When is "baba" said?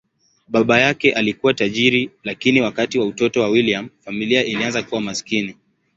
0.47-0.79